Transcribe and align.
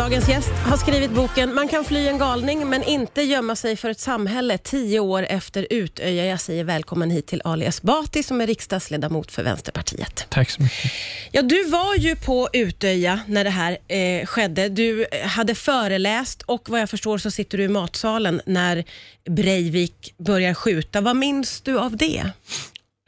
Dagens 0.00 0.28
gäst 0.28 0.48
har 0.48 0.76
skrivit 0.76 1.10
boken 1.10 1.54
Man 1.54 1.68
kan 1.68 1.84
fly 1.84 2.08
en 2.08 2.18
galning 2.18 2.68
men 2.68 2.82
inte 2.82 3.22
gömma 3.22 3.56
sig 3.56 3.76
för 3.76 3.90
ett 3.90 4.00
samhälle 4.00 4.58
tio 4.58 5.00
år 5.00 5.22
efter 5.22 5.66
Utöja. 5.70 6.26
Jag 6.26 6.40
säger 6.40 6.64
välkommen 6.64 7.10
hit 7.10 7.26
till 7.26 7.42
Ali 7.44 7.66
Esbati 7.66 8.22
som 8.22 8.40
är 8.40 8.46
riksdagsledamot 8.46 9.32
för 9.32 9.42
Vänsterpartiet. 9.42 10.26
Tack 10.28 10.50
så 10.50 10.62
mycket. 10.62 10.92
Ja, 11.32 11.42
du 11.42 11.64
var 11.64 11.94
ju 11.96 12.16
på 12.16 12.48
Utöja 12.52 13.20
när 13.26 13.44
det 13.44 13.50
här 13.50 13.78
eh, 13.88 14.26
skedde. 14.26 14.68
Du 14.68 15.06
hade 15.24 15.54
föreläst 15.54 16.42
och 16.42 16.68
vad 16.68 16.80
jag 16.80 16.90
förstår 16.90 17.18
så 17.18 17.30
sitter 17.30 17.58
du 17.58 17.64
i 17.64 17.68
matsalen 17.68 18.40
när 18.46 18.84
Breivik 19.30 20.14
börjar 20.18 20.54
skjuta. 20.54 21.00
Vad 21.00 21.16
minns 21.16 21.60
du 21.60 21.78
av 21.78 21.96
det? 21.96 22.30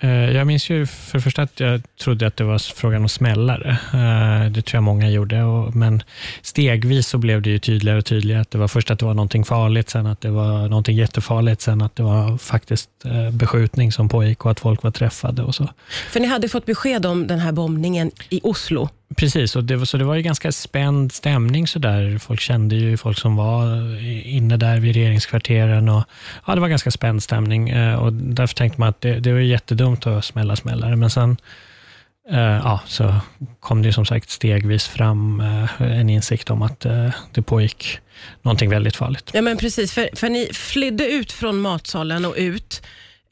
Eh, 0.03 0.31
jag 0.37 0.47
minns 0.47 0.71
ju 0.71 0.87
för 0.87 1.19
det 1.19 1.23
första 1.23 1.43
att 1.43 1.61
jag 1.61 1.83
trodde 2.01 2.27
att 2.27 2.37
det 2.37 2.45
var 2.45 2.59
frågan 2.59 3.03
om 3.03 3.09
smällare. 3.09 3.71
Eh, 3.71 4.51
det 4.51 4.63
tror 4.63 4.77
jag 4.77 4.83
många 4.83 5.11
gjorde, 5.11 5.37
men 5.75 6.03
stegvis 6.43 7.09
så 7.09 7.19
blev 7.19 7.43
det 7.43 7.51
ju 7.51 7.59
tydligare 7.59 7.99
och 7.99 8.05
tydligare 8.05 8.41
att 8.41 8.51
det 8.51 8.59
var 8.59 8.69
först 8.69 8.91
att 8.91 8.99
det 8.99 9.05
var 9.05 9.15
någonting 9.15 9.45
farligt, 9.45 9.91
sen 9.91 10.07
att 10.07 10.21
det 10.21 10.31
var 10.31 10.69
någonting 10.69 10.97
jättefarligt, 10.97 11.61
sen 11.61 11.83
att 11.83 11.97
det 11.97 12.03
var 12.03 12.39
faktiskt 12.39 12.91
eh, 13.05 13.31
beskjutning 13.31 13.93
som 13.93 14.09
pågick 14.09 14.45
och 14.45 14.51
att 14.51 14.61
folk 14.61 14.83
var 14.83 14.91
träffade 14.91 15.43
och 15.43 15.55
så. 15.55 15.69
För 16.11 16.21
ni 16.21 16.27
hade 16.27 16.49
fått 16.49 16.67
besked 16.67 17.07
om 17.07 17.27
den 17.27 17.39
här 17.39 17.53
bombningen 17.53 18.11
i 18.29 18.41
Oslo? 18.43 18.89
Precis, 19.17 19.57
och 19.57 19.65
det, 19.65 19.87
så 19.87 19.97
det 19.97 20.05
var 20.05 20.15
ju 20.15 20.23
ganska 20.23 20.53
spänd 20.53 21.13
stämning. 21.13 21.67
Så 21.67 21.79
där. 21.79 22.19
Folk 22.19 22.41
kände 22.41 22.75
ju 22.75 22.97
folk 22.97 23.19
som 23.19 23.37
var 23.37 23.67
inne 24.27 24.57
där 24.57 24.81
vid 24.81 24.95
regeringskvarteren. 24.95 25.89
Och, 25.89 26.05
ja, 26.47 26.55
det 26.55 26.61
var 26.61 26.69
ganska 26.69 26.91
spänd 26.91 27.23
stämning 27.23 27.69
eh, 27.69 27.95
och 27.95 28.13
därför 28.13 28.55
tänkte 28.55 28.81
man 28.81 28.89
att 28.89 29.01
det, 29.01 29.21
det 29.21 29.33
var 29.33 29.41
jättedumt 29.41 30.07
att 30.07 30.25
smälla 30.25 30.57
smällare. 30.57 30.97
Men 30.97 31.11
sen 31.11 31.37
eh, 32.31 32.39
ja, 32.39 32.81
så 32.87 33.15
kom 33.61 33.83
det 33.83 33.93
som 33.93 34.07
sagt 34.07 34.31
stegvis 34.31 34.89
fram 34.89 35.41
eh, 35.41 35.83
en 35.99 36.11
insikt 36.11 36.51
om 36.51 36.63
att 36.63 36.85
eh, 36.85 37.11
det 37.33 37.43
pågick 37.43 37.99
någonting 38.43 38.71
väldigt 38.71 38.97
farligt. 38.97 39.31
Ja, 39.33 39.43
men 39.43 39.57
precis. 39.57 39.93
För, 39.93 40.09
för 40.13 40.29
ni 40.29 40.49
flydde 40.53 41.07
ut 41.07 41.33
från 41.33 41.61
matsalen 41.61 42.25
och 42.25 42.35
ut 42.37 42.83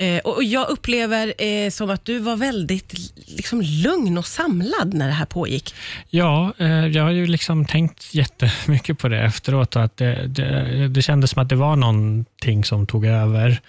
Eh, 0.01 0.19
och 0.19 0.45
Jag 0.45 0.69
upplever 0.69 1.35
eh, 1.39 1.71
som 1.71 1.91
att 1.91 2.05
du 2.05 2.19
var 2.19 2.37
väldigt 2.37 2.95
liksom, 3.27 3.61
lugn 3.63 4.19
och 4.19 4.27
samlad 4.27 4.95
när 4.95 5.07
det 5.07 5.13
här 5.13 5.27
pågick. 5.27 5.75
Ja, 6.09 6.53
eh, 6.59 6.87
jag 6.87 7.03
har 7.03 7.11
ju 7.11 7.27
liksom 7.27 7.65
tänkt 7.65 8.15
jättemycket 8.15 8.99
på 8.99 9.09
det 9.09 9.19
efteråt. 9.19 9.77
Att 9.77 9.97
det, 9.97 10.27
det, 10.27 10.89
det 10.89 11.03
kändes 11.03 11.31
som 11.31 11.43
att 11.43 11.49
det 11.49 11.57
var 11.57 11.77
någonting 11.77 12.65
som 12.65 12.87
tog 12.87 13.07
över. 13.07 13.61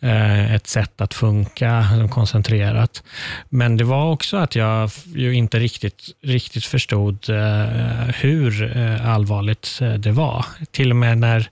Eh, 0.00 0.54
ett 0.54 0.66
sätt 0.66 1.00
att 1.00 1.14
funka 1.14 1.80
liksom 1.80 2.08
koncentrerat. 2.08 3.02
Men 3.48 3.76
det 3.76 3.84
var 3.84 4.12
också 4.12 4.36
att 4.36 4.54
jag 4.54 4.90
ju 5.14 5.34
inte 5.34 5.58
riktigt, 5.58 6.02
riktigt 6.22 6.64
förstod 6.64 7.30
eh, 7.30 8.14
hur 8.14 8.76
eh, 8.76 9.08
allvarligt 9.08 9.78
eh, 9.82 9.94
det 9.94 10.12
var. 10.12 10.46
Till 10.70 10.90
och 10.90 10.96
med 10.96 11.18
när 11.18 11.50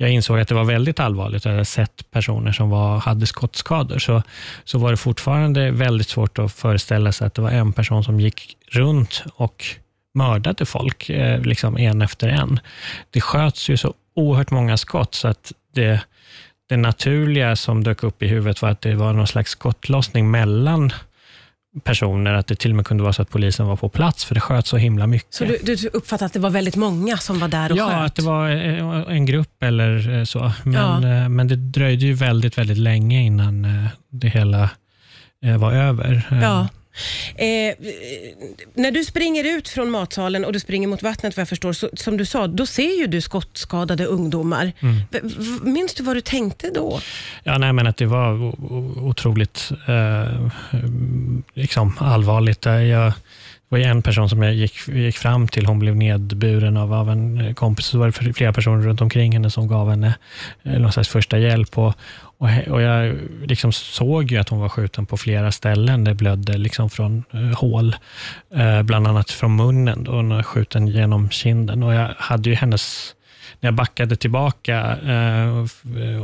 jag 0.00 0.10
insåg 0.10 0.40
att 0.40 0.48
det 0.48 0.54
var 0.54 0.64
väldigt 0.64 1.00
allvarligt. 1.00 1.44
Jag 1.44 1.52
hade 1.52 1.64
sett 1.64 2.10
personer 2.10 2.52
som 2.52 2.70
var, 2.70 2.98
hade 2.98 3.26
skottskador, 3.26 3.98
så, 3.98 4.22
så 4.64 4.78
var 4.78 4.90
det 4.90 4.96
fortfarande 4.96 5.70
väldigt 5.70 6.08
svårt 6.08 6.38
att 6.38 6.52
föreställa 6.52 7.12
sig 7.12 7.26
att 7.26 7.34
det 7.34 7.42
var 7.42 7.50
en 7.50 7.72
person 7.72 8.04
som 8.04 8.20
gick 8.20 8.56
runt 8.70 9.24
och 9.34 9.64
mördade 10.14 10.66
folk, 10.66 11.10
eh, 11.10 11.40
liksom 11.40 11.78
en 11.78 12.02
efter 12.02 12.28
en. 12.28 12.60
Det 13.10 13.20
sköts 13.20 13.70
ju 13.70 13.76
så 13.76 13.94
oerhört 14.14 14.50
många 14.50 14.76
skott, 14.76 15.14
så 15.14 15.28
att 15.28 15.52
det, 15.74 16.00
det 16.68 16.76
naturliga 16.76 17.56
som 17.56 17.84
dök 17.84 18.02
upp 18.02 18.22
i 18.22 18.26
huvudet 18.26 18.62
var 18.62 18.68
att 18.68 18.80
det 18.80 18.94
var 18.94 19.12
någon 19.12 19.26
slags 19.26 19.50
skottlossning 19.50 20.30
mellan 20.30 20.92
personer, 21.84 22.34
att 22.34 22.46
det 22.46 22.54
till 22.54 22.70
och 22.70 22.76
med 22.76 22.86
kunde 22.86 23.02
vara 23.02 23.12
så 23.12 23.22
att 23.22 23.30
polisen 23.30 23.66
var 23.66 23.76
på 23.76 23.88
plats, 23.88 24.24
för 24.24 24.34
det 24.34 24.40
sköt 24.40 24.66
så 24.66 24.76
himla 24.76 25.06
mycket. 25.06 25.34
Så 25.34 25.44
du, 25.44 25.58
du 25.62 25.88
uppfattade 25.92 26.26
att 26.26 26.32
det 26.32 26.38
var 26.38 26.50
väldigt 26.50 26.76
många 26.76 27.16
som 27.16 27.38
var 27.38 27.48
där 27.48 27.72
och 27.72 27.78
ja, 27.78 27.86
sköt? 27.86 27.96
Ja, 27.96 28.04
att 28.04 28.14
det 28.14 28.22
var 28.22 28.50
eh, 28.50 29.16
en 29.16 29.26
grupp 29.26 29.62
eller 29.62 30.18
eh, 30.18 30.24
så. 30.24 30.52
Men, 30.62 30.72
ja. 30.72 31.22
Eh, 31.22 31.28
men 31.28 31.48
det 31.48 31.56
dröjde 31.56 32.06
ju 32.06 32.12
väldigt, 32.12 32.58
väldigt 32.58 32.78
länge 32.78 33.22
innan 33.22 33.88
det 34.10 34.28
hela 34.28 34.70
var 35.58 35.72
över. 35.72 36.26
Ja. 36.42 36.68
Eh, 37.34 37.74
när 38.74 38.90
du 38.90 39.04
springer 39.04 39.44
ut 39.44 39.68
från 39.68 39.90
matsalen 39.90 40.44
och 40.44 40.52
du 40.52 40.60
springer 40.60 40.88
mot 40.88 41.02
vattnet, 41.02 41.36
vad 41.36 41.40
jag 41.40 41.48
förstår, 41.48 41.72
så, 41.72 41.90
som 41.94 42.16
du 42.16 42.24
sa, 42.24 42.46
då 42.46 42.66
ser 42.66 42.98
ju 43.00 43.06
du 43.06 43.20
skottskadade 43.20 44.04
ungdomar. 44.04 44.72
Mm. 44.80 45.00
Minns 45.62 45.94
du 45.94 46.02
vad 46.02 46.16
du 46.16 46.20
tänkte 46.20 46.70
då? 46.70 47.00
Ja, 47.44 47.58
nej, 47.58 47.72
men 47.72 47.86
att 47.86 47.96
det 47.96 48.06
var 48.06 48.52
otroligt 49.04 49.70
eh, 49.88 50.50
liksom 51.54 51.98
allvarligt. 51.98 52.64
Jag, 52.64 53.12
det 53.70 53.76
var 53.76 53.90
en 53.90 54.02
person 54.02 54.28
som 54.28 54.42
jag 54.42 54.54
gick, 54.54 54.88
gick 54.88 55.16
fram 55.18 55.48
till, 55.48 55.66
hon 55.66 55.78
blev 55.78 55.96
nedburen 55.96 56.76
av, 56.76 56.94
av 56.94 57.10
en 57.10 57.54
kompis, 57.54 57.86
så 57.86 57.98
var 57.98 58.06
det 58.06 58.32
flera 58.32 58.52
personer 58.52 58.82
runt 58.82 59.00
omkring 59.00 59.32
henne 59.32 59.50
som 59.50 59.68
gav 59.68 59.90
henne 59.90 60.14
eh, 60.62 60.78
någon 60.78 60.92
slags 60.92 61.08
första 61.08 61.38
hjälp. 61.38 61.78
Och, 61.78 61.94
och, 62.38 62.48
och 62.68 62.82
jag 62.82 63.16
liksom 63.44 63.72
såg 63.72 64.30
ju 64.30 64.38
att 64.38 64.48
hon 64.48 64.60
var 64.60 64.68
skjuten 64.68 65.06
på 65.06 65.16
flera 65.16 65.52
ställen. 65.52 66.04
Det 66.04 66.14
blödde 66.14 66.58
liksom 66.58 66.90
från 66.90 67.24
eh, 67.32 67.58
hål, 67.58 67.96
eh, 68.54 68.82
bland 68.82 69.06
annat 69.06 69.30
från 69.30 69.56
munnen. 69.56 70.04
Då, 70.04 70.12
hon 70.12 70.28
var 70.28 70.42
skjuten 70.42 70.86
genom 70.86 71.30
kinden. 71.30 71.82
Och 71.82 71.94
jag 71.94 72.08
hade 72.16 72.50
ju 72.50 72.54
hennes 72.54 73.14
när 73.60 73.66
jag 73.68 73.74
backade 73.74 74.16
tillbaka 74.16 74.96
eh, 74.96 75.66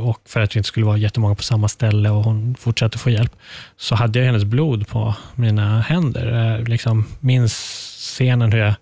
och 0.07 0.21
för 0.25 0.39
att 0.39 0.55
vi 0.55 0.57
inte 0.57 0.67
skulle 0.67 0.85
vara 0.85 0.97
jättemånga 0.97 1.35
på 1.35 1.43
samma 1.43 1.67
ställe 1.67 2.09
och 2.09 2.23
hon 2.23 2.55
fortsatte 2.55 2.97
få 2.97 3.09
hjälp, 3.09 3.35
så 3.77 3.95
hade 3.95 4.19
jag 4.19 4.25
hennes 4.25 4.43
blod 4.43 4.87
på 4.87 5.15
mina 5.35 5.81
händer. 5.81 6.55
Jag 6.57 6.69
liksom 6.69 7.05
minns 7.19 7.53
scenen 7.97 8.51
hur 8.51 8.59
jag 8.59 8.73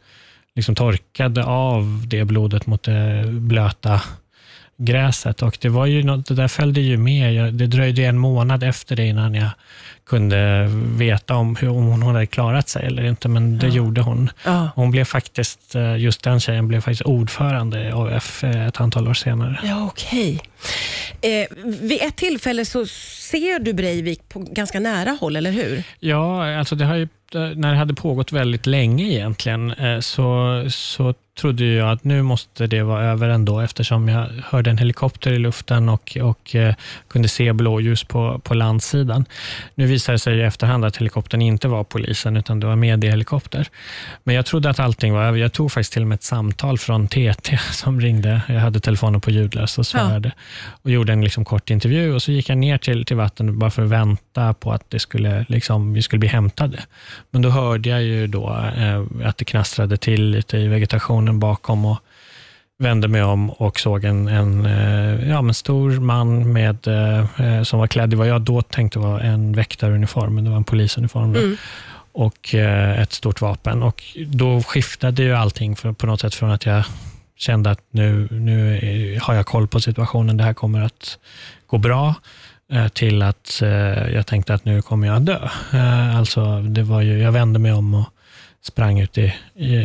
liksom 0.56 0.76
torkade 0.76 1.44
av 1.44 2.04
det 2.08 2.26
blodet 2.26 2.68
mot 2.68 2.84
det 2.84 3.26
blöta 3.28 4.02
gräset. 4.78 5.42
Och 5.42 5.58
det, 5.62 5.70
var 5.70 5.86
ju 5.86 6.04
något, 6.04 6.26
det 6.26 6.36
där 6.36 6.48
följde 6.48 6.82
ju 6.82 6.98
med. 6.98 7.54
det 7.54 7.68
dröjde 7.68 8.06
en 8.06 8.18
månad 8.18 8.64
efter 8.64 8.96
det 8.96 9.06
innan 9.06 9.36
jag 9.36 9.50
kunde 10.06 10.68
veta 10.98 11.36
om, 11.36 11.56
hur, 11.56 11.70
om 11.70 11.88
hon 11.88 12.16
hade 12.16 12.26
klarat 12.26 12.70
sig 12.70 12.86
eller 12.86 13.04
inte, 13.04 13.28
men 13.28 13.60
det 13.60 13.68
ja. 13.68 13.74
gjorde 13.74 14.02
hon. 14.02 14.30
Ja. 14.44 14.70
Hon 14.76 14.92
blev 14.92 15.06
faktiskt, 15.06 15.76
eh, 15.76 15.98
just 15.98 16.24
den 16.24 16.40
tjejen 16.40 16.68
blev 16.68 16.82
faktiskt 16.82 17.02
ordförande 17.02 17.84
i 17.84 17.92
AUF 17.92 18.44
eh, 18.44 18.68
ett 18.68 18.82
antal 18.82 19.08
år 19.08 19.14
senare. 19.14 19.60
Ja, 19.64 19.86
okej. 19.86 20.40
Okay. 21.20 21.42
Eh, 21.42 21.48
vid 21.66 22.02
ett 22.02 22.16
tillfälle 22.16 22.66
så 22.66 22.86
ser 22.86 23.60
du 23.60 23.74
Breivik 23.74 24.30
på 24.30 24.40
ganska 24.40 24.80
nära 24.80 25.18
håll, 25.22 25.36
eller 25.36 25.52
hur? 25.52 25.84
Ja, 26.00 26.58
alltså 26.58 26.76
det 26.76 26.86
har 26.86 26.96
ju 26.96 27.08
när 27.32 27.72
det 27.72 27.78
hade 27.78 27.94
pågått 27.94 28.32
väldigt 28.32 28.66
länge 28.66 29.06
egentligen, 29.06 29.74
så, 30.02 30.64
så 30.70 31.14
trodde 31.36 31.66
jag 31.66 31.92
att 31.92 32.04
nu 32.04 32.22
måste 32.22 32.68
det 32.68 32.84
vara 32.84 33.04
över 33.04 33.30
ändå, 33.30 33.60
eftersom 33.60 34.10
jag 34.10 34.28
hörde 34.44 34.70
en 34.70 34.78
helikopter 34.78 35.32
i 35.32 35.40
luften 35.40 35.90
och, 35.90 36.18
och 36.22 36.56
eh, 36.56 36.76
kunde 37.08 37.28
se 37.28 37.54
blåljus 37.54 38.04
på, 38.04 38.40
på 38.44 38.54
landsidan. 38.54 39.26
Nu 39.76 39.86
visade 39.86 40.14
det 40.14 40.20
sig 40.20 40.38
i 40.38 40.42
efterhand 40.42 40.86
att 40.86 40.98
helikoptern 40.98 41.42
inte 41.42 41.68
var 41.68 41.84
polisen, 41.84 42.38
utan 42.38 42.60
det 42.60 42.68
var 42.68 42.76
mediehelikopter. 42.76 43.68
Men 44.24 44.36
jag 44.36 44.46
trodde 44.46 44.70
att 44.70 44.80
allting 44.80 45.14
var 45.14 45.24
över. 45.24 45.38
Jag 45.38 45.54
tog 45.54 45.72
faktiskt 45.72 45.94
till 45.94 46.02
och 46.02 46.08
med 46.08 46.16
ett 46.16 46.24
samtal 46.24 46.78
från 46.78 47.08
TT 47.08 47.60
som 47.72 48.02
ringde. 48.02 48.42
Jag 48.48 48.60
hade 48.60 48.80
telefonen 48.80 49.22
på 49.22 49.32
ljudlös 49.32 49.78
och 49.78 49.88
svarade 49.88 50.32
ja. 50.36 50.72
och 50.82 50.92
gjorde 50.92 51.14
en 51.14 51.22
liksom 51.22 51.46
kort 51.46 51.70
intervju. 51.70 52.14
och 52.14 52.22
Så 52.22 52.32
gick 52.32 52.50
jag 52.50 52.58
ner 52.58 52.78
till, 52.78 53.06
till 53.06 53.18
vattnet 53.18 53.56
bara 53.56 53.72
för 53.72 53.84
att 53.84 53.90
vänta 53.90 54.54
på 54.54 54.72
att 54.72 54.90
det 54.90 55.00
skulle, 55.00 55.46
liksom, 55.50 55.94
vi 55.94 56.02
skulle 56.02 56.20
bli 56.20 56.30
hämtade. 56.30 56.80
Men 57.32 57.42
då 57.42 57.50
hörde 57.50 57.90
jag 57.90 58.04
ju 58.04 58.28
då 58.28 58.50
eh, 58.78 59.28
att 59.28 59.38
det 59.38 59.46
knastrade 59.46 59.98
till 59.98 60.30
lite 60.30 60.58
i 60.58 60.68
vegetationen 60.68 61.25
vagnen 61.26 61.40
bakom 61.40 61.86
och 61.86 62.00
vände 62.78 63.08
mig 63.08 63.24
om 63.24 63.50
och 63.50 63.80
såg 63.80 64.04
en, 64.04 64.28
en 64.28 64.66
eh, 64.66 65.30
ja, 65.30 65.42
men 65.42 65.54
stor 65.54 66.00
man 66.00 66.54
med, 66.54 66.88
eh, 66.88 67.64
som 67.64 67.80
var 67.80 67.88
klädd 67.88 68.14
i 68.14 68.16
vad 68.16 68.28
jag 68.28 68.42
då 68.42 68.62
tänkte 68.62 69.00
var 69.00 69.20
en 69.20 69.54
väktaruniform, 69.54 70.36
men 70.36 70.44
det 70.44 70.50
var 70.50 70.58
en 70.58 70.64
polisuniform. 70.64 71.36
Mm. 71.36 71.58
och 72.14 72.56
eh, 72.56 73.02
ett 73.02 73.14
stort 73.14 73.42
vapen. 73.42 73.84
Och 73.84 74.04
Då 74.28 74.62
skiftade 74.64 75.24
ju 75.24 75.34
allting 75.34 75.76
för, 75.76 75.94
på 75.94 76.08
något 76.08 76.22
sätt 76.22 76.36
från 76.36 76.52
att 76.52 76.66
jag 76.66 76.84
kände 77.38 77.72
att 77.72 77.82
nu, 77.92 78.28
nu 78.32 79.20
har 79.22 79.34
jag 79.36 79.46
koll 79.46 79.68
på 79.68 79.80
situationen, 79.80 80.38
det 80.38 80.44
här 80.44 80.54
kommer 80.54 80.82
att 80.82 81.20
gå 81.68 81.78
bra, 81.78 82.16
till 82.94 83.22
att 83.22 83.62
jag 84.14 84.26
tänkte 84.26 84.54
att 84.54 84.66
nu 84.66 84.82
kommer 84.82 85.08
jag 85.08 85.16
att 85.16 85.26
dö. 85.26 85.50
Alltså, 86.18 86.62
det 86.62 86.84
var 86.84 87.02
ju, 87.02 87.22
jag 87.22 87.32
vände 87.32 87.60
mig 87.60 87.74
om 87.74 87.94
och 87.94 88.15
sprang 88.66 89.00
ut 89.00 89.18
i, 89.18 89.34
i, 89.56 89.76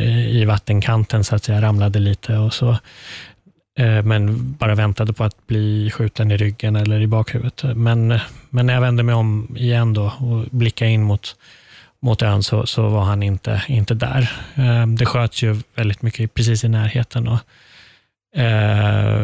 i 0.40 0.44
vattenkanten, 0.44 1.24
så 1.24 1.34
att 1.34 1.44
säga, 1.44 1.62
ramlade 1.62 1.98
lite 1.98 2.36
och 2.36 2.54
så 2.54 2.70
eh, 3.78 4.02
men 4.02 4.52
bara 4.52 4.74
väntade 4.74 5.12
på 5.12 5.24
att 5.24 5.46
bli 5.46 5.90
skjuten 5.90 6.30
i 6.30 6.36
ryggen 6.36 6.76
eller 6.76 7.00
i 7.00 7.06
bakhuvudet. 7.06 7.76
Men, 7.76 8.18
men 8.50 8.66
när 8.66 8.74
jag 8.74 8.80
vände 8.80 9.02
mig 9.02 9.14
om 9.14 9.56
igen 9.56 9.94
då 9.94 10.12
och 10.18 10.44
blickade 10.50 10.90
in 10.90 11.02
mot, 11.02 11.36
mot 12.02 12.22
ön 12.22 12.42
så, 12.42 12.66
så 12.66 12.88
var 12.88 13.02
han 13.02 13.22
inte, 13.22 13.62
inte 13.68 13.94
där. 13.94 14.32
Eh, 14.54 14.86
det 14.86 15.06
sköts 15.06 15.42
ju 15.42 15.56
väldigt 15.74 16.02
mycket 16.02 16.34
precis 16.34 16.64
i 16.64 16.68
närheten 16.68 17.28
och 17.28 17.38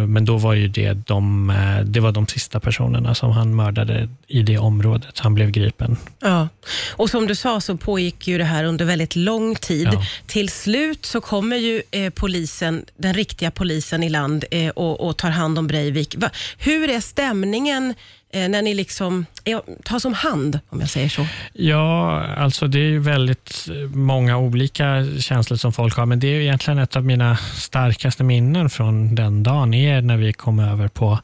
men 0.09 0.25
då 0.25 0.37
var 0.37 0.55
ju 0.55 0.69
det 0.69 0.93
de, 0.93 1.51
eh, 1.51 1.85
det 1.85 2.01
var 2.01 2.13
de 2.13 2.27
sista 2.27 2.61
personerna 2.61 3.15
som 3.15 3.31
han 3.31 3.57
mördade 3.57 4.09
i 4.27 4.43
det 4.43 4.59
området. 4.59 5.19
Han 5.19 5.35
blev 5.35 5.51
gripen. 5.51 5.97
Ja, 6.21 6.49
och 6.91 7.11
som 7.11 7.27
du 7.27 7.35
sa 7.35 7.61
så 7.61 7.77
pågick 7.77 8.29
ju 8.29 8.39
det 8.39 8.45
här 8.45 8.65
under 8.65 8.85
väldigt 8.85 9.17
lång 9.17 9.55
tid. 9.55 9.89
Ja. 9.93 10.03
Till 10.27 10.49
slut 10.49 11.07
så 11.07 11.21
kommer 11.21 11.57
ju 11.57 11.83
eh, 11.91 12.11
polisen, 12.11 12.85
den 12.97 13.15
riktiga 13.15 13.51
polisen 13.51 14.03
i 14.03 14.09
land 14.09 14.45
eh, 14.51 14.71
och, 14.71 15.01
och 15.01 15.17
tar 15.17 15.31
hand 15.31 15.59
om 15.59 15.67
Breivik. 15.67 16.17
Hur 16.59 16.91
är 16.91 17.01
stämningen 17.01 17.95
eh, 18.37 18.49
när 18.49 18.63
ni 18.63 18.75
liksom 18.75 19.27
eh, 19.45 19.53
ja, 19.53 19.63
tas 19.85 20.05
om 20.05 20.15
hand, 20.15 20.61
om 20.69 20.81
jag 20.81 20.91
säger 20.91 21.09
så? 21.09 21.27
Ja, 21.53 22.23
alltså 22.25 22.67
det 22.67 22.79
är 22.79 22.89
ju 22.89 22.99
väldigt 22.99 23.69
eh, 23.69 23.97
många 23.97 24.39
olika 24.39 25.07
känslor 25.19 25.57
som 25.57 25.73
folk 25.73 25.97
har, 25.97 26.07
men 26.07 26.21
det 26.21 26.27
är 26.27 26.35
ju 26.35 26.43
egentligen 26.43 26.79
ett 26.79 26.97
av 26.97 27.05
mina 27.05 27.37
starkaste 27.37 28.25
minnen 28.25 28.71
från 28.71 29.15
den 29.15 29.43
dagen, 29.43 29.75
är 29.75 30.01
när 30.03 30.17
vi 30.17 30.33
kom 30.33 30.59
över 30.59 30.89
på, 30.89 31.19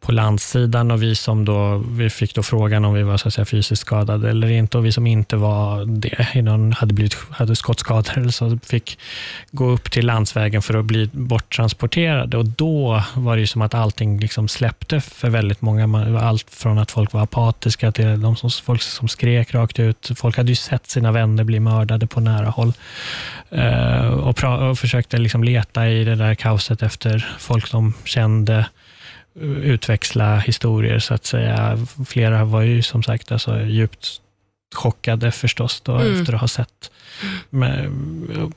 på 0.00 0.12
landsidan 0.12 0.90
och 0.90 1.02
vi 1.02 1.14
som 1.14 1.44
då, 1.44 1.84
vi 1.90 2.10
fick 2.10 2.34
då 2.34 2.42
frågan 2.42 2.84
om 2.84 2.94
vi 2.94 3.02
var 3.02 3.16
så 3.16 3.28
att 3.28 3.34
säga, 3.34 3.44
fysiskt 3.44 3.80
skadade 3.80 4.30
eller 4.30 4.50
inte 4.50 4.78
och 4.78 4.86
vi 4.86 4.92
som 4.92 5.06
inte 5.06 5.36
var 5.36 5.84
det, 5.84 6.42
någon 6.42 6.72
hade, 6.72 6.94
blivit, 6.94 7.16
hade 7.30 7.56
skottskador 7.56 8.18
eller 8.18 8.30
så, 8.30 8.58
fick 8.64 8.98
gå 9.50 9.70
upp 9.70 9.90
till 9.90 10.06
landsvägen 10.06 10.62
för 10.62 10.74
att 10.74 10.84
bli 10.84 11.10
borttransporterade 11.12 12.36
och 12.36 12.46
då 12.46 13.02
var 13.14 13.36
det 13.36 13.40
ju 13.40 13.46
som 13.46 13.62
att 13.62 13.74
allting 13.74 14.20
liksom 14.20 14.48
släppte 14.48 15.00
för 15.00 15.30
väldigt 15.30 15.62
många. 15.62 16.20
Allt 16.20 16.50
från 16.50 16.78
att 16.78 16.90
folk 16.90 17.12
var 17.12 17.22
apatiska 17.22 17.92
till 17.92 18.20
de 18.20 18.36
som, 18.36 18.50
folk 18.50 18.82
som 18.82 19.08
skrek 19.08 19.54
rakt 19.54 19.78
ut. 19.78 20.10
Folk 20.16 20.36
hade 20.36 20.48
ju 20.48 20.56
sett 20.56 20.86
sina 20.86 21.12
vänner 21.12 21.44
bli 21.44 21.60
mördade 21.60 22.06
på 22.06 22.20
nära 22.20 22.50
håll 22.50 22.72
eh, 23.50 24.06
och, 24.06 24.44
och 24.44 24.78
försökte 24.78 25.18
liksom 25.18 25.44
leta 25.44 25.88
i 25.88 26.04
det 26.04 26.14
där 26.14 26.34
kaoset 26.34 26.82
efter 26.82 27.36
folk 27.38 27.72
de 27.72 27.92
kände 28.04 28.66
utväxla 29.62 30.38
historier 30.38 30.98
så 30.98 31.14
att 31.14 31.24
säga. 31.24 31.86
Flera 32.06 32.44
var 32.44 32.62
ju 32.62 32.82
som 32.82 33.02
sagt 33.02 33.32
alltså, 33.32 33.60
djupt 33.60 34.20
chockade 34.74 35.30
förstås 35.30 35.80
då, 35.80 35.94
mm. 35.94 36.20
efter 36.20 36.34
att 36.34 36.40
ha 36.40 36.48
sett 36.48 36.90
med, 37.50 37.90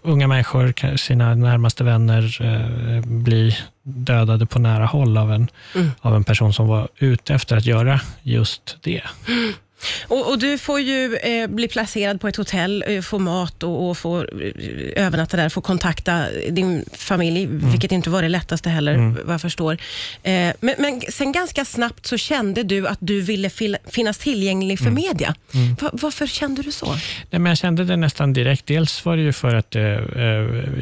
unga 0.01 0.27
människor, 0.27 0.97
sina 0.97 1.35
närmaste 1.35 1.83
vänner, 1.83 2.41
eh, 2.41 3.05
bli 3.05 3.57
dödade 3.83 4.45
på 4.45 4.59
nära 4.59 4.85
håll 4.85 5.17
av 5.17 5.31
en, 5.31 5.47
mm. 5.75 5.91
av 6.01 6.15
en 6.15 6.23
person 6.23 6.53
som 6.53 6.67
var 6.67 6.87
ute 6.97 7.33
efter 7.33 7.57
att 7.57 7.65
göra 7.65 8.01
just 8.23 8.77
det. 8.81 9.01
Och, 10.07 10.29
och, 10.29 10.39
Du 10.39 10.57
får 10.57 10.79
ju 10.79 11.15
eh, 11.15 11.47
bli 11.47 11.67
placerad 11.67 12.21
på 12.21 12.27
ett 12.27 12.35
hotell, 12.35 12.83
eh, 12.87 13.01
få 13.01 13.19
mat 13.19 13.63
och, 13.63 13.89
och 13.89 13.97
få 13.97 14.19
eh, 14.19 15.05
övernatta 15.05 15.37
där, 15.37 15.49
få 15.49 15.61
kontakta 15.61 16.25
din 16.49 16.85
familj, 16.93 17.43
mm. 17.43 17.71
vilket 17.71 17.91
inte 17.91 18.09
var 18.09 18.21
det 18.21 18.29
lättaste 18.29 18.69
heller, 18.69 18.93
mm. 18.93 19.17
vad 19.25 19.33
jag 19.33 19.41
förstår. 19.41 19.77
Eh, 20.23 20.31
men, 20.59 20.75
men 20.77 21.01
sen 21.09 21.31
ganska 21.31 21.65
snabbt 21.65 22.05
så 22.05 22.17
kände 22.17 22.63
du 22.63 22.87
att 22.87 22.97
du 23.01 23.21
ville 23.21 23.49
fil, 23.49 23.77
finnas 23.87 24.17
tillgänglig 24.17 24.79
för 24.79 24.85
mm. 24.85 24.95
media. 24.95 25.35
Mm. 25.53 25.75
Va, 25.81 25.89
varför 25.93 26.27
kände 26.27 26.61
du 26.61 26.71
så? 26.71 26.85
Nej, 27.29 27.39
men 27.39 27.45
jag 27.45 27.57
kände 27.57 27.83
det 27.83 27.97
nästan 27.97 28.33
direkt. 28.33 28.65
Dels 28.65 29.05
var 29.05 29.17
det 29.17 29.23
ju 29.23 29.33
för 29.33 29.55
att 29.55 29.75
eh, 29.75 29.83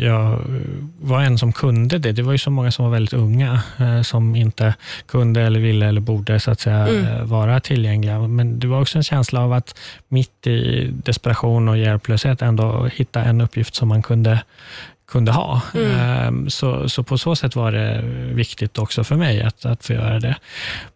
jag 0.04 0.42
var 1.02 1.22
en 1.22 1.38
som 1.38 1.54
kunde 1.54 1.98
det. 1.98 2.12
Det 2.12 2.22
var 2.22 2.32
ju 2.32 2.38
så 2.38 2.52
många 2.52 2.72
som 2.72 2.86
var 2.86 2.92
väldigt 2.92 3.14
unga, 3.14 3.62
som 4.04 4.36
inte 4.36 4.74
kunde 5.08 5.42
eller 5.42 5.60
ville 5.60 5.86
eller 5.86 6.02
borde 6.02 6.40
så 6.40 6.52
att 6.52 6.60
säga, 6.60 6.88
mm. 6.88 7.28
vara 7.28 7.60
tillgängliga. 7.60 8.20
Men 8.20 8.60
det 8.60 8.68
var 8.68 8.82
också 8.82 8.91
en 8.96 9.04
känsla 9.04 9.42
av 9.42 9.54
att 9.54 9.80
mitt 10.08 10.48
i 10.48 10.90
desperation 10.92 11.70
och 11.70 11.78
hjälplöshet 11.78 12.42
ändå 12.42 12.90
hitta 12.94 13.24
en 13.24 13.42
uppgift 13.42 13.76
som 13.76 13.88
man 13.88 14.02
kunde 14.02 14.44
kunde 15.12 15.32
ha. 15.32 15.62
Mm. 15.74 15.92
Ehm, 15.92 16.50
så, 16.50 16.90
så 16.90 17.04
på 17.04 17.18
så 17.18 17.36
sätt 17.36 17.56
var 17.56 17.72
det 17.72 18.02
viktigt 18.34 18.78
också 18.78 19.04
för 19.04 19.16
mig 19.16 19.42
att, 19.42 19.66
att 19.66 19.86
få 19.86 19.94
göra 19.94 20.20
det. 20.20 20.36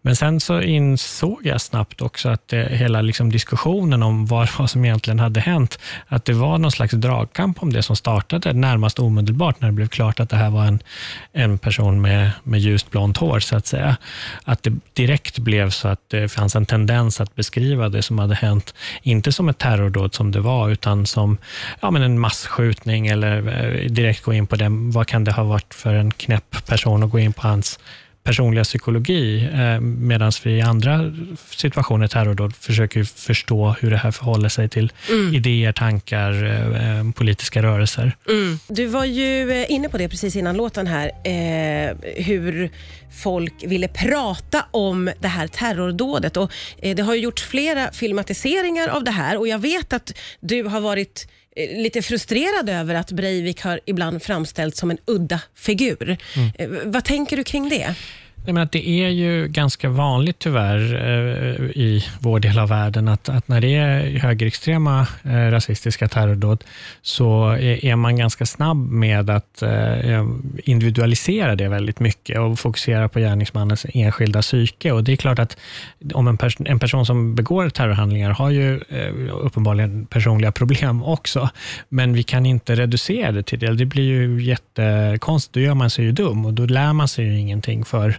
Men 0.01 0.15
sen 0.15 0.39
så 0.39 0.62
insåg 0.62 1.45
jag 1.45 1.62
snabbt 1.62 2.01
också 2.01 2.29
att 2.29 2.47
det, 2.47 2.69
hela 2.71 3.01
liksom 3.01 3.31
diskussionen 3.31 4.03
om 4.03 4.25
vad, 4.25 4.50
vad 4.57 4.69
som 4.69 4.85
egentligen 4.85 5.19
hade 5.19 5.39
hänt, 5.39 5.79
att 6.07 6.25
det 6.25 6.33
var 6.33 6.57
någon 6.57 6.71
slags 6.71 6.94
dragkamp 6.94 7.63
om 7.63 7.73
det 7.73 7.83
som 7.83 7.95
startade 7.95 8.53
närmast 8.53 9.00
omedelbart 9.00 9.62
när 9.62 9.67
det 9.67 9.73
blev 9.73 9.88
klart 9.88 10.19
att 10.19 10.29
det 10.29 10.35
här 10.38 10.50
var 10.50 10.65
en, 10.65 10.79
en 11.33 11.57
person 11.57 12.01
med, 12.01 12.31
med 12.44 12.59
ljust 12.59 12.91
blont 12.91 13.18
hår, 13.18 13.39
så 13.39 13.56
att 13.56 13.68
säga. 13.68 13.97
Att 14.44 14.63
det 14.63 14.73
direkt 14.94 15.39
blev 15.39 15.69
så 15.69 15.88
att 15.88 16.01
det 16.07 16.31
fanns 16.31 16.56
en 16.56 16.65
tendens 16.65 17.21
att 17.21 17.35
beskriva 17.35 17.89
det 17.89 18.01
som 18.01 18.19
hade 18.19 18.35
hänt, 18.35 18.73
inte 19.03 19.31
som 19.31 19.50
ett 19.50 19.57
terrordåd 19.57 20.13
som 20.13 20.31
det 20.31 20.39
var, 20.39 20.69
utan 20.69 21.06
som 21.06 21.38
ja, 21.81 21.91
men 21.91 22.01
en 22.01 22.19
massskjutning 22.19 23.07
eller 23.07 23.38
eh, 23.47 23.89
direkt 24.06 24.24
gå 24.24 24.34
in 24.34 24.48
på 24.48 24.56
det. 24.56 24.68
Vad 24.69 25.07
kan 25.07 25.24
det 25.24 25.31
ha 25.31 25.44
varit 25.44 25.74
för 25.74 25.94
en 25.94 26.12
knäpp 26.12 26.66
person 26.66 27.04
att 27.04 27.12
gå 27.12 27.19
in 27.19 27.34
på 27.34 27.48
hans 27.48 27.80
personliga 28.24 28.63
psykologi, 28.63 29.50
eh, 29.54 29.80
medan 29.80 30.31
vi 30.44 30.52
i 30.52 30.62
andra 30.62 31.13
situationer, 31.50 32.07
terrordåd, 32.07 32.56
försöker 32.56 33.04
förstå 33.04 33.75
hur 33.80 33.92
det 33.92 33.98
här 33.98 34.12
förhåller 34.12 34.50
sig 34.50 34.69
till 34.69 34.92
mm. 35.10 35.34
idéer, 35.34 35.72
tankar, 35.72 36.44
eh, 36.44 37.00
eh, 37.00 37.12
politiska 37.12 37.63
rörelser. 37.63 38.16
Mm. 38.30 38.60
Du 38.68 38.86
var 38.86 39.06
ju 39.06 39.66
inne 39.69 39.90
på 39.90 39.98
det 39.98 40.10
precis 40.10 40.36
innan 40.36 40.57
låten 40.57 40.88
här, 40.88 41.07
eh, 41.07 41.96
hur 42.24 42.69
folk 43.24 43.54
ville 43.68 43.88
prata 43.88 44.66
om 44.72 45.12
det 45.19 45.28
här 45.28 45.48
terrordådet. 45.48 46.38
Och, 46.38 46.52
eh, 46.78 46.96
det 46.96 47.04
har 47.04 47.16
gjorts 47.16 47.44
flera 47.44 47.92
filmatiseringar 47.92 48.88
av 48.88 49.04
det 49.04 49.12
här 49.12 49.38
och 49.38 49.48
jag 49.48 49.60
vet 49.60 49.94
att 49.94 50.12
du 50.40 50.63
har 50.63 50.81
varit 50.81 51.28
Eh, 51.44 51.44
lite 51.56 52.02
frustrerad 52.02 52.69
över 52.69 52.96
att 52.96 53.12
Breivik 53.12 53.62
har 53.62 53.80
ibland 53.86 54.24
framställts 54.24 54.80
som 54.80 54.92
en 54.92 54.98
udda 55.06 55.42
figur. 55.56 56.18
Mm. 56.36 56.52
Eh, 56.60 56.81
vad 56.86 57.04
tänker 57.04 57.38
du 57.38 57.44
kring 57.44 57.69
det? 57.69 57.96
Nej, 58.47 58.68
det 58.71 58.89
är 58.89 59.09
ju 59.09 59.47
ganska 59.47 59.89
vanligt 59.89 60.39
tyvärr 60.39 60.95
eh, 60.95 61.65
i 61.65 62.06
vår 62.19 62.39
del 62.39 62.59
av 62.59 62.69
världen 62.69 63.07
att, 63.07 63.30
att 63.30 63.47
när 63.47 63.62
det 63.62 63.75
är 63.75 64.19
högerextrema 64.19 65.07
eh, 65.24 65.30
rasistiska 65.31 66.07
terrordåd 66.07 66.63
så 67.01 67.50
är, 67.50 67.95
man 67.95 68.18
ganska 68.18 68.45
snabb 68.45 68.77
med 68.77 69.30
att 69.30 69.62
eh, 69.62 70.25
individualisera 70.63 71.56
det 71.56 71.68
väldigt 71.68 72.00
mycket 72.00 72.39
och 72.39 72.59
fokusera 72.59 73.09
på 73.09 73.19
gärningsmannens 73.19 73.86
enskilda 73.94 74.42
psyke. 74.42 74.92
Och 74.92 75.03
Det 75.03 75.12
är 75.12 75.15
klart 75.15 75.39
att 75.39 75.57
om 76.13 76.27
en, 76.27 76.38
pers 76.38 76.57
en 76.59 76.80
person 76.80 77.06
som 77.06 77.36
begår 77.36 77.69
terrorhandlingar 77.69 78.30
har 78.30 78.50
ju 78.50 78.80
uppenbarligen 79.31 80.06
personliga 80.06 80.51
problem 80.51 81.03
också, 81.03 81.50
men 81.89 82.13
vi 82.13 82.24
kan 82.24 82.45
inte 82.45 82.75
reducera 82.75 83.31
det 83.31 83.44
till 83.44 83.59
det. 83.59 83.74
Det 83.74 83.86
blir 83.86 84.03
ju 84.03 84.44
jättekonstigt, 84.44 85.53
då 85.53 85.59
gör 85.59 85.74
man 85.74 85.89
sig 85.89 86.06
ju 86.06 86.12
dum 86.12 86.45
och 86.45 86.53
då 86.53 86.65
lär 86.65 86.94
man 86.94 87.07
sig 87.07 87.25
ju 87.25 87.39
ingenting 87.39 87.86
för 87.86 88.18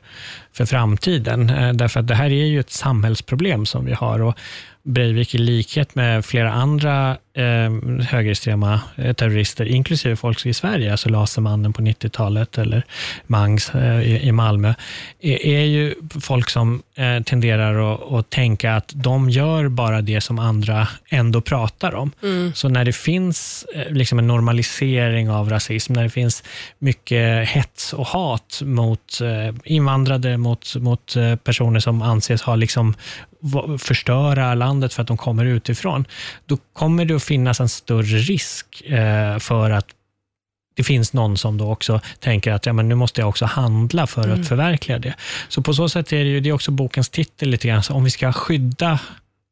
för 0.53 0.67
framtiden. 0.67 1.51
Eh, 1.51 1.73
därför 1.73 2.01
att 2.01 2.07
det 2.07 2.15
här 2.15 2.33
är 2.33 2.47
ju 2.47 2.61
ett 2.61 2.71
samhällsproblem 2.71 3.67
som 3.67 3.85
vi 3.85 3.93
har. 3.93 4.21
Och 4.23 4.35
Breivik 4.83 5.35
i 5.35 5.39
likhet 5.39 5.95
med 5.95 6.25
flera 6.25 6.53
andra 6.53 7.17
eh, 7.37 7.71
högerextrema 8.09 8.81
eh, 8.97 9.13
terrorister, 9.13 9.67
inklusive 9.67 10.17
folk 10.17 10.47
i 10.47 10.55
Sverige, 10.55 10.91
alltså 10.91 11.09
Lasermannen 11.09 11.73
på 11.73 11.83
90-talet 11.83 12.59
eller 12.59 12.83
Mangs 13.27 13.75
eh, 13.75 14.01
i, 14.01 14.29
i, 14.29 14.33
Malmö, 14.33 14.75
är, 15.21 15.47
är, 15.47 15.65
ju 15.65 15.95
folk 16.21 16.51
som 16.51 16.83
eh, 16.95 17.23
tenderar 17.23 17.95
att, 17.95 18.13
att, 18.13 18.31
tänka 18.31 18.75
att 18.75 18.93
de 18.95 19.31
gör 19.31 19.69
bara 19.69 20.01
det 20.01 20.21
som 20.21 20.39
andra 20.39 20.89
ändå 21.11 21.41
pratar 21.41 21.95
om. 21.95 22.13
Mm. 22.23 22.55
Så 22.55 22.69
när 22.69 22.85
det 22.85 22.93
finns 22.93 23.67
eh, 23.75 23.93
liksom 23.93 24.19
en 24.19 24.27
normalisering 24.27 25.31
av 25.31 25.51
rasism, 25.51 25.93
när 25.93 26.03
det 26.03 26.11
finns 26.11 26.43
mycket 26.79 27.49
hets 27.49 27.93
och 27.93 28.07
hat 28.07 28.61
mot 28.65 29.21
eh, 29.21 29.55
invandrade, 29.65 30.37
mot, 30.37 30.77
mot 30.77 31.15
personer 31.45 31.81
som 31.81 32.03
anses 32.03 32.43
ha 32.43 32.57
liksom 32.57 32.95
förstöra 33.79 34.55
landet 34.55 34.95
för 34.95 35.03
att 35.03 35.09
de 35.09 35.17
kommer 35.17 35.45
utifrån, 35.45 36.05
då 36.47 36.59
kommer 36.73 37.05
det 37.05 37.15
att 37.15 37.23
finnas 37.27 37.61
en 37.61 37.69
större 37.69 38.19
risk 38.19 38.83
eh, 38.83 39.39
för 39.39 39.71
att 39.71 39.87
det 40.77 40.83
finns 40.83 41.13
någon 41.13 41.37
som 41.37 41.59
då 41.59 41.73
också 41.73 42.01
tänker 42.21 42.53
att 42.53 42.67
ja, 42.67 42.73
men 42.73 42.89
nu 42.89 42.95
måste 42.95 43.21
jag 43.21 43.29
också 43.29 43.45
handla 43.45 44.07
för 44.07 44.25
mm. 44.25 44.41
att 44.41 44.49
förverkliga 44.49 44.99
det. 44.99 45.15
Så 45.49 45.63
på 45.63 45.75
så 45.75 45.89
sätt 45.89 46.13
är 46.13 46.25
det 46.25 46.31
ju, 46.31 46.41
det 46.41 46.49
är 46.49 46.53
också 46.53 46.71
bokens 46.71 47.09
titel 47.09 47.49
lite 47.49 47.69
grann, 47.69 47.83
så 47.83 47.95
om 47.95 48.05
vi 48.05 48.11
ska 48.11 48.33
skydda 48.33 48.99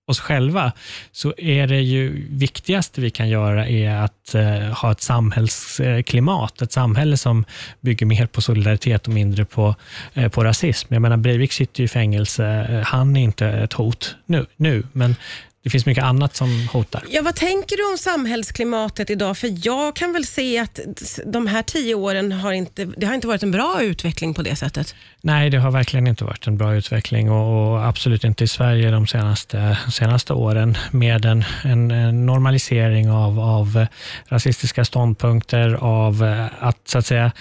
oss 0.07 0.21
själva, 0.21 0.73
så 1.13 1.35
är 1.37 1.67
det 1.67 1.81
ju 1.81 2.27
viktigaste 2.31 3.01
vi 3.01 3.11
kan 3.11 3.29
göra 3.29 3.69
är 3.69 3.97
att 3.97 4.35
eh, 4.35 4.59
ha 4.59 4.93
ett 4.93 5.01
samhällsklimat, 5.01 6.63
ett 6.63 6.73
samhälle 6.73 7.17
som 7.17 7.45
bygger 7.81 8.07
mer 8.07 8.27
på 8.27 8.43
solidaritet 8.43 9.07
och 9.07 9.15
mindre 9.15 9.45
på, 9.45 9.75
eh, 10.15 10.29
på 10.29 10.45
rasism. 10.45 10.95
Jag 10.95 11.03
menar, 11.03 11.17
Breivik 11.17 11.53
sitter 11.53 11.81
ju 11.81 11.85
i 11.85 11.89
fängelse, 11.89 12.67
eh, 12.71 12.81
han 12.81 13.17
är 13.17 13.21
inte 13.21 13.47
ett 13.47 13.73
hot 13.73 14.17
nu, 14.27 14.47
nu 14.57 14.83
men 14.93 15.17
det 15.65 15.71
finns 15.71 15.87
mycket 15.87 16.05
annat 16.05 16.37
som 16.37 16.69
hotar. 16.73 17.03
Ja, 17.11 17.23
vad 17.23 17.35
tänker 17.35 17.77
du 17.77 17.93
om 17.93 17.99
samhällsklimatet 17.99 19.11
idag? 19.11 19.37
För 19.37 19.67
jag 19.67 19.97
kan 19.97 20.13
väl 20.13 20.27
se 20.27 20.59
att 20.59 20.81
de 21.27 21.47
här 21.47 21.63
tio 21.63 21.95
åren 21.95 22.33
har 22.33 22.53
inte, 22.53 22.85
det 22.85 23.07
har 23.07 23.15
inte 23.15 23.27
varit 23.27 23.43
en 23.43 23.51
bra 23.51 23.83
utveckling 23.83 24.35
på 24.35 24.43
det 24.43 24.57
sättet. 24.57 24.95
Nej, 25.21 25.51
det 25.51 25.59
har 25.59 25.71
verkligen 25.71 26.07
inte 26.07 26.25
varit 26.25 26.47
en 26.47 26.57
bra 26.57 26.75
utveckling 26.75 27.31
och, 27.31 27.73
och 27.73 27.87
absolut 27.87 28.25
inte 28.25 28.45
i 28.45 28.49
Sverige 28.49 28.91
de 28.91 29.07
senaste, 29.07 29.79
senaste 29.93 30.33
åren 30.33 30.77
med 30.91 31.25
en, 31.25 31.45
en, 31.65 31.91
en 31.91 32.27
normalisering 32.27 33.11
av, 33.11 33.41
av 33.41 33.87
rasistiska 34.29 34.85
ståndpunkter, 34.85 35.75
av 35.75 36.47
att 36.61 36.79
så 36.89 36.99
att 36.99 37.07
säga 37.07 37.33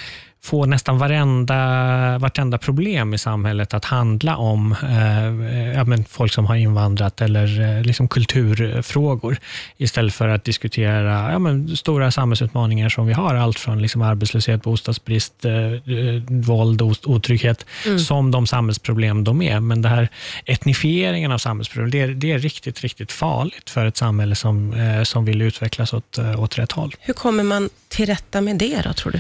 få 0.43 0.65
nästan 0.65 0.97
varenda, 0.97 2.17
vartenda 2.17 2.57
problem 2.57 3.13
i 3.13 3.17
samhället 3.17 3.73
att 3.73 3.85
handla 3.85 4.37
om 4.37 4.75
eh, 4.83 5.75
ja, 5.75 5.83
men 5.83 6.05
folk 6.05 6.33
som 6.33 6.45
har 6.45 6.55
invandrat 6.55 7.21
eller 7.21 7.61
eh, 7.61 7.83
liksom 7.83 8.07
kulturfrågor, 8.07 9.37
istället 9.77 10.13
för 10.13 10.27
att 10.27 10.43
diskutera 10.43 11.31
ja, 11.31 11.39
men 11.39 11.77
stora 11.77 12.11
samhällsutmaningar 12.11 12.89
som 12.89 13.07
vi 13.07 13.13
har, 13.13 13.35
allt 13.35 13.59
från 13.59 13.81
liksom 13.81 14.01
arbetslöshet, 14.01 14.63
bostadsbrist, 14.63 15.45
eh, 15.45 15.53
eh 15.53 16.21
våld, 16.29 16.81
otrygghet, 16.81 17.65
mm. 17.85 17.99
som 17.99 18.31
de 18.31 18.47
samhällsproblem 18.47 19.23
de 19.23 19.41
är. 19.41 19.59
Men 19.59 19.81
det 19.81 19.89
här 19.89 20.09
etnifieringen 20.45 21.31
av 21.31 21.37
samhällsproblem, 21.37 21.91
det 21.91 22.01
är, 22.01 22.07
det 22.07 22.31
är 22.31 22.39
riktigt, 22.39 22.81
riktigt 22.81 23.11
farligt 23.11 23.69
för 23.69 23.85
ett 23.85 23.97
samhälle 23.97 24.35
som, 24.35 24.73
eh, 24.73 25.03
som 25.03 25.25
vill 25.25 25.41
utvecklas 25.41 25.93
åt, 25.93 26.17
eh, 26.17 26.41
åt 26.43 26.57
rätt 26.57 26.71
håll. 26.71 26.95
Hur 26.99 27.13
kommer 27.13 27.43
man 27.43 27.69
till 27.87 28.05
rätta 28.05 28.41
med 28.41 28.57
det 28.57 28.81
då, 28.81 28.93
tror 28.93 29.11
du? 29.11 29.19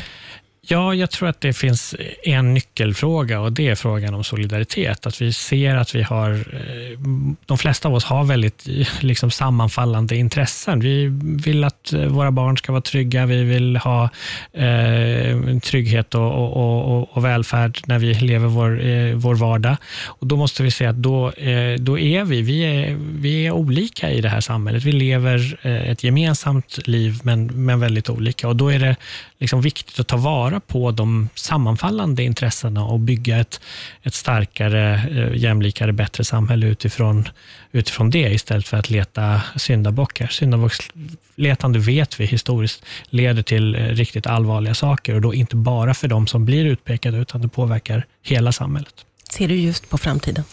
Ja, 0.67 0.93
jag 0.93 1.11
tror 1.11 1.29
att 1.29 1.41
det 1.41 1.53
finns 1.53 1.95
en 2.23 2.53
nyckelfråga 2.53 3.39
och 3.39 3.51
det 3.51 3.67
är 3.67 3.75
frågan 3.75 4.13
om 4.13 4.23
solidaritet. 4.23 5.05
Att 5.05 5.21
vi 5.21 5.33
ser 5.33 5.75
att 5.75 5.95
vi 5.95 6.01
har, 6.01 6.31
eh, 6.31 6.99
de 7.45 7.57
flesta 7.57 7.87
av 7.87 7.95
oss 7.95 8.03
har 8.03 8.23
väldigt 8.23 8.67
liksom, 9.01 9.31
sammanfallande 9.31 10.15
intressen. 10.15 10.79
Vi 10.79 11.07
vill 11.45 11.63
att 11.63 11.93
våra 12.07 12.31
barn 12.31 12.57
ska 12.57 12.71
vara 12.71 12.81
trygga, 12.81 13.25
vi 13.25 13.43
vill 13.43 13.77
ha 13.77 14.09
eh, 14.53 15.59
trygghet 15.63 16.15
och, 16.15 16.31
och, 16.31 16.97
och, 16.97 17.17
och, 17.17 17.25
välfärd 17.25 17.79
när 17.85 17.99
vi 17.99 18.13
lever 18.13 18.47
vår, 18.47 18.85
eh, 18.85 19.15
vår 19.15 19.35
vardag. 19.35 19.77
Och 20.05 20.27
då 20.27 20.35
måste 20.35 20.63
vi 20.63 20.71
se 20.71 20.85
att 20.85 20.95
då, 20.95 21.31
eh, 21.31 21.79
då 21.79 21.99
är 21.99 22.23
vi, 22.23 22.41
vi 22.41 22.63
är, 22.63 22.97
vi 22.99 23.47
är 23.47 23.51
olika 23.51 24.11
i 24.11 24.21
det 24.21 24.29
här 24.29 24.41
samhället. 24.41 24.83
Vi 24.83 24.91
lever 24.91 25.57
eh, 25.61 25.89
ett 25.89 26.03
gemensamt 26.03 26.87
liv, 26.87 27.19
men, 27.23 27.65
men 27.65 27.79
väldigt 27.79 28.09
olika. 28.09 28.47
Och 28.47 28.55
då 28.55 28.71
är 28.71 28.79
det 28.79 28.95
liksom 29.39 29.61
viktigt 29.61 29.99
att 29.99 30.07
ta 30.07 30.17
vara 30.17 30.52
på 30.59 30.91
de 30.91 31.29
sammanfallande 31.35 32.23
intressena 32.23 32.83
och 32.85 32.99
bygga 32.99 33.37
ett, 33.37 33.61
ett 34.03 34.13
starkare, 34.13 34.93
eh, 34.93 35.37
jämlikare, 35.37 35.93
bättre 35.93 36.23
samhälle 36.23 36.65
utifrån, 36.67 37.29
utifrån 37.71 38.09
det 38.09 38.33
istället 38.33 38.67
för 38.67 38.77
att 38.77 38.89
leta 38.89 39.41
syndabockar. 39.55 40.27
Syndabocksletande 40.27 41.79
vet 41.79 42.19
vi 42.19 42.25
historiskt 42.25 42.85
leder 43.05 43.41
till 43.41 43.75
eh, 43.75 43.79
riktigt 43.79 44.27
allvarliga 44.27 44.73
saker 44.73 45.15
och 45.15 45.21
då 45.21 45.33
inte 45.33 45.55
bara 45.55 45.93
för 45.93 46.07
de 46.07 46.27
som 46.27 46.45
blir 46.45 46.65
utpekade 46.65 47.17
utan 47.17 47.41
det 47.41 47.47
påverkar 47.47 48.05
hela 48.21 48.51
samhället. 48.51 49.05
Ser 49.33 49.47
du 49.47 49.55
just 49.55 49.89
på 49.89 49.97
framtiden? 49.97 50.43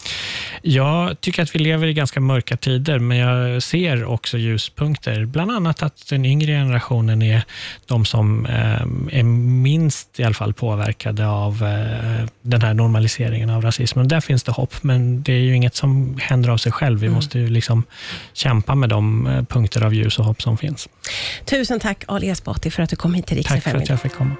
Jag 0.61 1.21
tycker 1.21 1.43
att 1.43 1.55
vi 1.55 1.59
lever 1.59 1.87
i 1.87 1.93
ganska 1.93 2.19
mörka 2.19 2.57
tider, 2.57 2.99
men 2.99 3.17
jag 3.17 3.63
ser 3.63 4.05
också 4.05 4.37
ljuspunkter. 4.37 5.25
Bland 5.25 5.51
annat 5.51 5.83
att 5.83 6.09
den 6.09 6.25
yngre 6.25 6.51
generationen 6.51 7.21
är 7.21 7.43
de 7.85 8.05
som 8.05 8.45
eh, 8.45 9.19
är 9.19 9.23
minst 9.23 10.19
i 10.19 10.23
alla 10.23 10.33
fall 10.33 10.53
påverkade 10.53 11.27
av 11.27 11.63
eh, 11.63 12.25
den 12.41 12.61
här 12.61 12.73
normaliseringen 12.73 13.49
av 13.49 13.61
rasismen. 13.61 14.07
Där 14.07 14.21
finns 14.21 14.43
det 14.43 14.51
hopp, 14.51 14.83
men 14.83 15.23
det 15.23 15.33
är 15.33 15.39
ju 15.39 15.55
inget 15.55 15.75
som 15.75 16.17
händer 16.21 16.49
av 16.49 16.57
sig 16.57 16.71
själv. 16.71 16.99
Vi 16.99 17.07
mm. 17.07 17.15
måste 17.15 17.39
ju 17.39 17.47
liksom 17.47 17.83
kämpa 18.33 18.75
med 18.75 18.89
de 18.89 19.27
eh, 19.27 19.43
punkter 19.43 19.83
av 19.83 19.93
ljus 19.93 20.19
och 20.19 20.25
hopp 20.25 20.41
som 20.41 20.57
finns. 20.57 20.89
Tusen 21.45 21.79
tack 21.79 22.03
Ali 22.07 22.29
Esbati 22.29 22.71
för 22.71 22.83
att 22.83 22.89
du 22.89 22.95
kom 22.95 23.13
hit 23.13 23.27
till 23.27 23.37
Rix 23.37 23.49
Tack 23.49 23.63
för 23.63 23.77
att 23.77 23.89
jag 23.89 24.01
fick 24.01 24.13
komma. 24.13 24.35